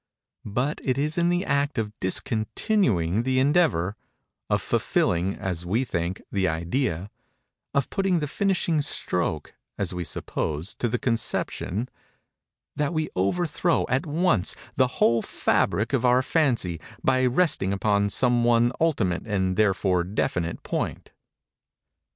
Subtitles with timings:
[0.49, 6.47] But it is in the act of discontinuing the endeavor—of fulfilling (as we think) the
[6.47, 11.85] idea—of putting the finishing stroke (as we suppose) to the conception—that
[12.95, 18.71] we overthrow at once the whole fabric of our fancy by resting upon some one
[18.81, 21.11] ultimate and therefore definite point.